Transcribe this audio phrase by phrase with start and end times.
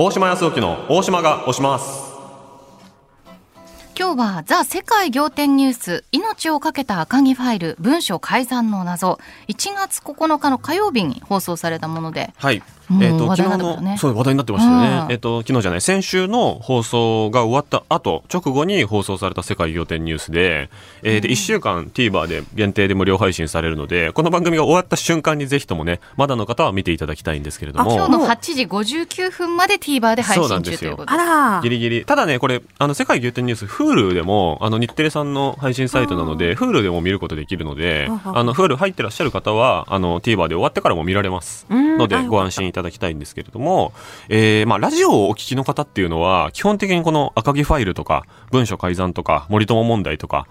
[0.00, 2.14] 大島康沖の大島が押します。
[3.98, 12.62] 今日はザ・世界仰天ニュース命をかけた赤木ファイル文書改ざんの謎1月9日の火曜日に放送されたものではい。
[12.90, 13.98] えっ、と、話題昨日の、になってたね。
[13.98, 15.04] そう、話題になってましたよね。
[15.04, 15.12] うん。
[15.12, 20.70] えっ、と、昨日じゃない、先週の放送が終わった後、直後に放送された世界仰天ニュースで、
[21.02, 27.94] えーで、1週間 TVer で限定で無料配信されるので、この番組が終わった瞬間にぜひともね、まだの方は見ていただきたいんですけれども。
[27.94, 30.92] 今日の8時59分まで TVer で配そうなん信ですよ。
[30.92, 31.24] 中ということであ
[31.56, 31.60] ら。
[31.62, 32.04] ギリギリ。
[32.04, 41.66] ただね、これ、あの、世界仰天ニュース、Hulu でも、あの、日テレさんの配信サイトなので、Hulu でも見ることできるので、あの、Hulu 入ってらっしゃる方は、あの、TVer で終わってからも見られます。
[41.68, 41.88] うん。
[41.98, 43.92] のでご安心いたただきたいんですけれども、
[44.28, 50.46] えー、まあ、ラジオをお聞きの方っていうのは、基本的にこの赤木ファイルとか、文書改ざんとか、森友問題とか、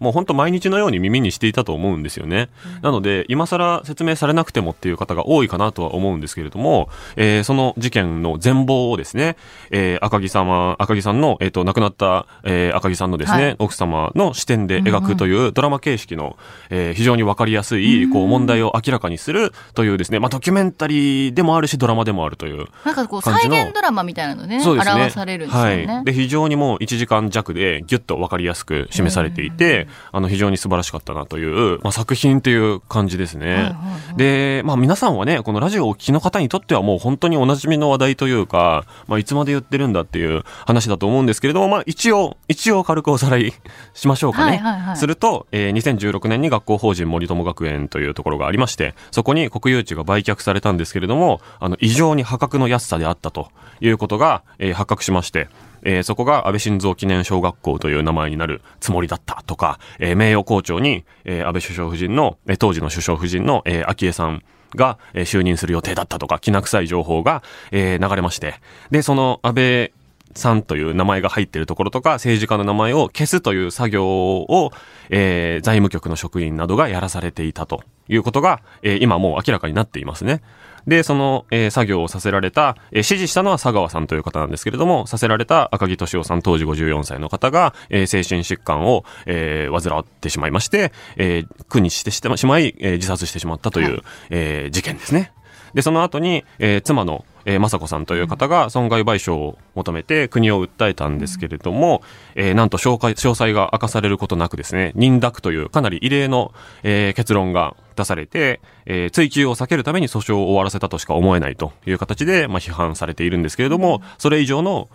[0.00, 2.48] もう本当毎日のように耳にしていたと思うんですよね。
[2.82, 9.36] なので、今更説明されなくてもっていう方が多いかなとは思うんですけれども、えー、その事件の全貌をですね、
[9.70, 16.36] えー、赤木様、赤木さんの、えっ、と、亡くなった、えー、赤木さんのですね、はい奥様の視点で描くというドラマ形式の、
[16.70, 22.66] えー非常にわかりやすい、こう、問題を明らかにするというですね、まあ、ドキュメンタリーでもあるし、ドラマでもあるという。
[22.84, 24.94] なんかこう再現ドラマみたいなのでねそうですね。
[24.94, 26.04] 表されるんですよね、はい。
[26.04, 29.67] で、非常にもう1時間弱でギュッとわかりやすく示されていて、
[30.12, 33.46] あの、非常に素晴らしかったなという、まあ、作品という感じですね。
[33.46, 43.52] はいはいはいで、まあ、皆さんはね、このラジオをお聞きの方にとってはもう本当にお馴染みの話題というか、まあ、いつまで言ってるんだっていう話だと思うんですけれども、まあ、一応、一応軽くおさらい
[43.94, 44.56] しましょうかね。
[44.58, 55.48] はいはいはいすると、えー2016年に学校法人森友学園というところがありまして、そこに国有地が売却されたんですけれども、あの、異常に破格の安さであったということが、えー発覚しまして、
[55.82, 64.42] えーそこが安倍晋三記念小学校という名前になるつもりだったとか、えー名誉校長に、えー安倍首相夫人の、えー当時の首相夫人の、えー昭恵さん
[64.74, 68.54] が、えー就任する予定だったとか、きな臭い情報が、えー流れまして、
[68.90, 69.92] で、その安倍
[70.38, 74.72] さんという名前が入っているところとか、政治家の名前を消すという作業を、
[75.10, 80.40] えー財務局の職員などがやらされていたということが、えー今もう明らかになっていますね。
[80.86, 95.32] で、その、えー作業をさせられた、えー指示したのは佐川さんという方なんですけれども、させられた赤木俊夫さん当時54歳の方が、えー精神疾患を、えー患ってしまいまして、えー苦にしてしまい、えー自殺してしまったという、えー事件ですね。
[95.74, 102.02] で、その後に、えー妻の、えー、雅子さんという方が損害賠償を求めて国を訴えたんですけれども、
[102.34, 114.90] えーなんと詳細詳細が明かされることなくですね、認諾というかなり異例の、えー結論が出されて、えー追及を避けるために訴訟を終わらせたとしか思えないという形で、まあ、批判されているんですけれども、それ以上の、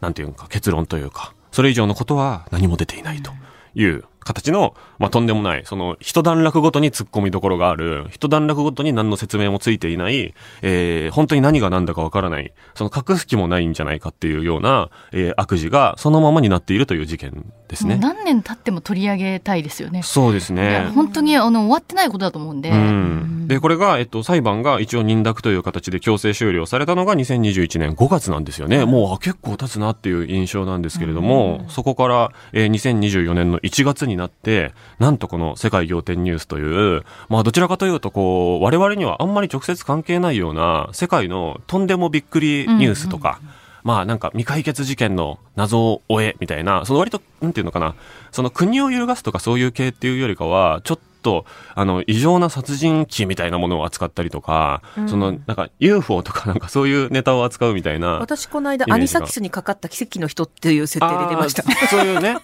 [0.00, 3.30] なんていうか、結論というか、それ以上のことは何も出ていないと
[3.76, 17.96] いう形の、まあ、とんでもない、その、一段落ごとに突っ込みどころがある、一段落ごとに何の説明もついていない、えー本当に何が何だかわからない、その隠す気もないんじゃないかっていうような、えー悪事がそのままになっているという事件ですね。
[18.00, 20.90] 何年経っても取り上げたいですよねそうですね。
[20.94, 23.43] 本当にあの終わってないことだと思うんで、うん。
[23.46, 28.84] で、これが、えっと、裁判が一応認諾という形で強制終了されたのが2021年5月なんですよね。
[28.84, 43.40] もうあ結構経つなっていう印象なんですけれども、そこから、えー2024年の1月になって、なんとこの世界仰天ニュースという、まあどちらかというとこう、我々にはあんまり直接関係ないような世界のとんでもびっくりニュースとか、
[43.84, 47.94] まあなんか未解決事件の謎を終えみたいな、その割と、なんていうのかな、
[48.32, 51.02] その国を揺るがすとかそういう系っていうよりかは、ちょっと、
[51.74, 58.18] あの、異常な殺人鬼みたいなものを扱ったりとか、その、なんか UFO とか なんかそういうネタを扱うみたいな。
[58.18, 61.62] 私この間アニサキスにかかった奇跡の人っていう設定で出ました。
[61.88, 62.36] そういうね、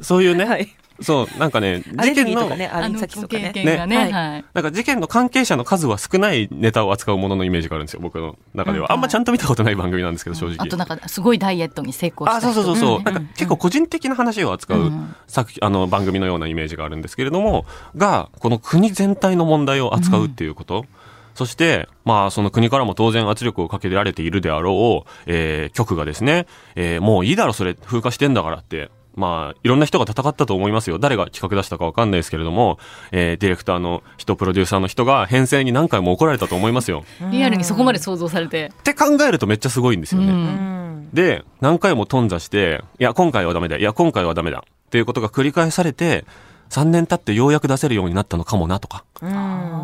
[0.00, 8.86] そういうね、 はいそう、なんかね、事件の、はいなんか事件の関係者の数は少ないネタを扱うもののイメージがあるんですよ、僕の中では。
[8.86, 10.56] うんあんまちゃんと見たことない番組なんですけど、正直。
[10.58, 13.00] あとなんかすごいダイエットに成功したあ、人そうそうそうそう。
[13.00, 20.86] んなんか結構個人的な話を扱ううん作品、あの番組のようなイメージがあるんですけれども、が、この国全体の問題を扱うっていうこと。
[21.34, 30.98] そして、まあ、その国からも当然圧力をかけられているであろう、えー、局がですね、えー、もういいだろ、それ、風化してんだからって、まあ、いろんな人が戦ったと思いますよ。
[30.98, 32.78] 誰が企画出したかわかんないですけれども、
[33.12, 37.04] えー、ディレクターの人、プロデューサーの人が編成に何回も怒られたと思いますよ。
[37.30, 41.06] リアルにそこまで想像されて、って考えるとめっちゃすごいんですよね。
[41.12, 46.24] で、何回も頓挫して、いや、今回はダメだ、いや、今回はダメだ、っていうことが繰り返されて、
[46.70, 49.05] 3年経ってようやく出せるようになったのかもなとか、うん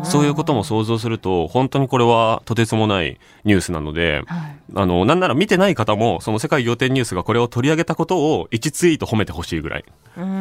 [0.05, 4.55] そういうことも想像すると、本当にこれはとてつもないニュースなので、はい。
[4.75, 9.85] あの、なんなら見てない方も、その世界仰天ニュースがこれを取り上げたことを1ツイート褒めてほしいぐらい、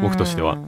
[0.02, 0.58] 僕としては。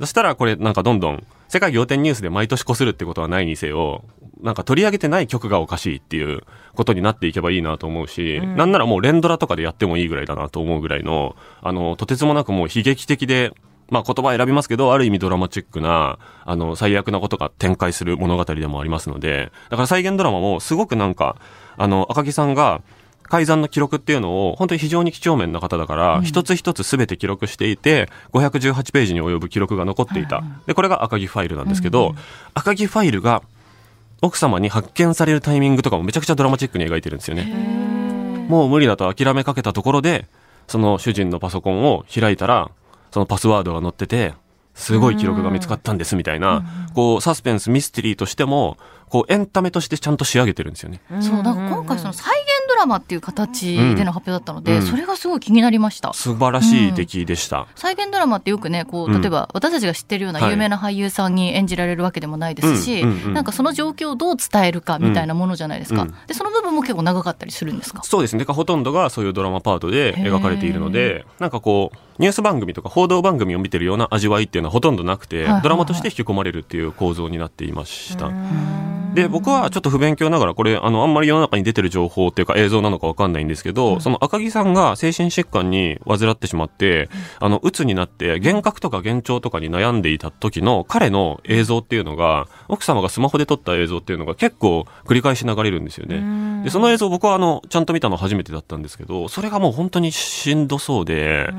[0.00, 4.04] そしたらこれなんかどんどん、世界仰天ニュースで毎年こするってことはないにせよ、
[4.40, 6.42] なんか取り上げてない曲がおかしいっていう
[6.74, 13.52] ことになっていけばいいなと思うし、なんならもう連ドラとかでやってもいいぐらいだなと思うぐらいの、あの、とてつもなくもう悲劇的で、
[13.90, 21.36] まあ言葉選びますけど、ある意味ドラマチックな、あの、最悪なことが展開する物語でもありますので、だから再現ドラマもすごくなんか、
[21.76, 22.82] あの、赤木さんが、
[23.28, 30.42] 改ざんの記録っていうのを本当に非常に几帳面な方だから、一つ一つ全て記録していて、518ページに及ぶ記録が残っていた。
[30.66, 32.14] で、これが赤木ファイルなんですけど、
[32.52, 33.42] 赤木ファイルが
[34.20, 37.44] 奥様に発見されるタイミングとかもめちゃくちゃドラマチックに描いてるんですよね。
[38.48, 40.26] もう無理だと諦めかけたところで、
[40.68, 42.70] その主人のパソコンを開いたら、
[43.12, 44.34] そのパスワードが載ってて、
[44.74, 46.64] すごい記録が見つかったんですみたいな、
[46.94, 48.78] こう、サスペンス、ミステリーとしても、
[49.10, 51.02] こう、エンタメとしてちゃんと仕上げてるんですよね。
[51.20, 52.51] そう、だから今回その再現ド
[52.82, 56.12] ラマっていう形での発表だったので、うんそれがすごい気になりました。
[56.12, 57.66] 素晴らしい出来でした。
[57.76, 66.02] 再現ドラマってよくね、こう、うん例えば私たちが知ってるような有名な俳優さんに演じられるわけでもないですし、うんうんうんなんかその状況をどう伝えるかみたいなものじゃないですか。
[66.02, 68.02] うんで、その部分も結構長かったりするんですか？
[68.02, 68.44] そうですね。
[68.44, 78.30] ほとんどがそういうドラマパートで描かれているので、なんかこう、ニュース番組とか報道番組を見てるような味わいっていうのはほとんどなくて、はいはいはいドラマとして引き込まれるっていう構造になっていました。
[79.14, 96.64] で、僕はちょっと不勉強ながら、これ、あの、あんまり世の中に出てる情報っていうか映像なのかわかんないんですけど、その赤木さんが精神疾患に患ってしまって、あの、鬱になって、幻覚とか幻聴とかに悩んでいた時の彼の映像っていうのが、奥様がスマホで撮った映像っていうのが結構繰り返し流れるんですよね。
[96.64, 101.50] で、その映像僕はあの、ちゃんと見たの初めてだったんですけど、それがもう本当にしんどそうで、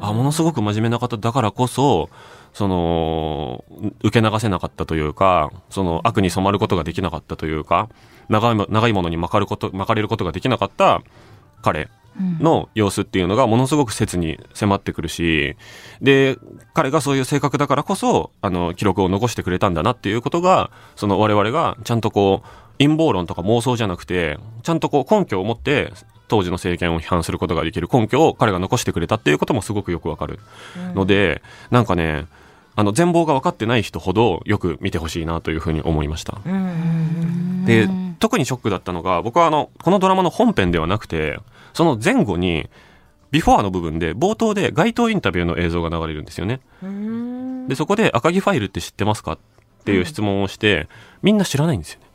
[0.00, 2.08] あ、ものすごく真面目な方だからこそ、
[2.54, 3.64] その、
[4.02, 7.88] 受け流せなかったというか、その悪に染まることができなかったというか、
[8.28, 11.02] 長いも長いものに巻かること、巻かれることができなかった
[11.62, 11.90] 彼
[12.40, 15.56] の様子っていうのがものすごく切に迫ってくるし、
[16.00, 16.38] で、
[16.74, 22.48] 彼がそういう性格だからこそ、あの、記録を残してくれたんだなっていうことが、その我々がちゃんとこう、
[22.78, 25.92] 陰謀論とか妄想じゃなくて、ちゃんとこう根拠を持って、
[26.28, 30.38] 当時の政権を批判することができる根拠を彼が残してくれたっていうこともすごくよくわかる
[30.94, 32.26] ので、なんかね、
[32.76, 36.38] あの、全貌が分かってない人ほどよく見てほしいなというふうに思いました。
[37.66, 37.88] で、
[38.18, 41.38] 特にショックだったのが、僕はあの、このドラマの本編ではなくて、
[41.72, 42.68] その前後に、
[43.30, 46.60] ビフォーの部分で、冒頭で街頭インタビューの映像が流れるんですよね。
[47.68, 49.38] で、そこで赤木ファイルって知ってますかっ
[49.84, 50.88] ていう質問をして、
[51.22, 52.06] みんな知らないんですよね。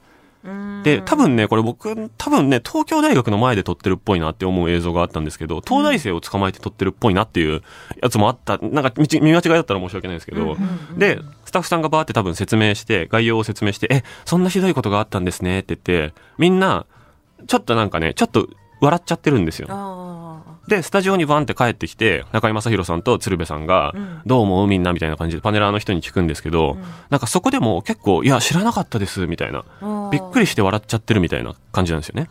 [0.83, 7.61] で、多分ね、これ僕、多分ね、東京大学の前で撮ってるっぽいなって思う映像があったんですけど、東大生を捕まえて撮ってるっぽいなっていう
[8.01, 10.55] やつもあった、なんか見見間違いだったら申し訳ないですけど、
[10.97, 16.85] で、スタッフさんがバーって多分説明して、概要を説明して、え、そんなひどいことがあったんですねって言って、みんな、
[17.47, 18.47] ちょっとなんかね、ちょっと
[18.81, 19.67] 笑っちゃってるんですよ。
[20.69, 23.93] で、スタジオにバンって帰ってきて、中居正広さんと鶴瓶さんが、
[24.25, 26.77] どう思うみんなみたいな感じでパネラーの人に聞くんですけど、
[27.09, 29.65] なんかそこでも結構、いや、知らなかったです、みたいな。
[30.11, 32.29] びっくりして笑っちゃってるみたいな感じなんですよね。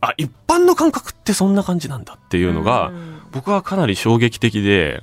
[0.00, 2.90] あ、一般の感覚ってそんな感じなんだっていうのが、
[3.32, 5.02] 僕はかなり衝撃的で、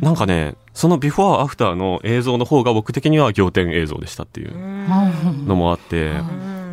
[0.00, 4.52] なんかね、そのビフォーアフターの映像の方が僕的には仰天映像でしたっていう
[5.46, 6.12] のもあって、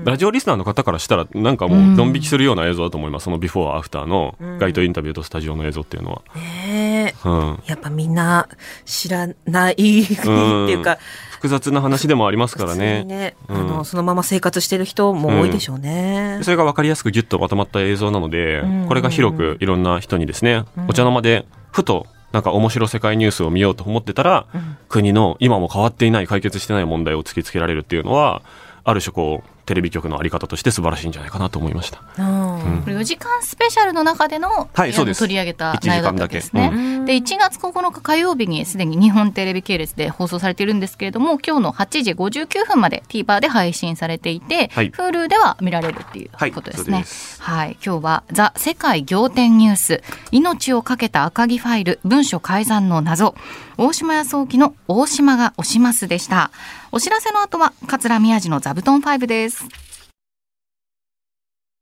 [0.06, 3.24] ラジオリスナーの方からしたら、なんかもう、ドン引きするような映像だと思います。
[3.24, 6.22] そのビフォーアフターの街頭インタビューとスタジオの映像っていうのは。
[6.36, 7.28] ねえ。
[7.28, 7.60] うん。
[7.66, 8.48] やっぱみんな
[8.86, 11.00] 知らないっていうか、
[11.32, 13.04] 複雑な話でもありますからね。
[13.04, 13.58] ね、うん。
[13.58, 16.40] あの、そのまま生活してる人も多いでしょうね。
[16.44, 18.86] それが分かりやすくギュッとまとまった映像なので、ん。
[18.88, 24.46] これが広くいろんな人にですね、お茶の間でふとなんか面白世界ニュースを見ようと思ってたら、
[24.90, 28.44] 国の今も変わっていない解決してない問題を突きつけられるっていうのは、
[28.86, 32.04] ある種こう、テレビ局のあり方として素晴らしいんじゃないかなと思いました。
[32.20, 32.82] うん。
[32.84, 35.20] これ4時間スペシャルの中での、はいそうです。
[35.20, 36.68] 取り上げた内容だったわけですね。
[36.68, 37.06] 一時間だけ。
[37.06, 44.92] で、1月9日火曜日にすでに日本テレビ系列で放送されているんですけれども、今日の8時59分まで TVer で配信されていて、はい。
[44.92, 47.00] Hulu では見られるっていうはいことですね。
[47.00, 47.42] です。
[47.42, 53.34] はい、今日はザ・世界仰天ニュース、命をかけた赤木ファイル、文書改ざんの謎、
[53.78, 56.52] 大島康沖の大島が押しますでした。
[56.92, 59.66] お知らせの後は、桂宮治の座布団5です。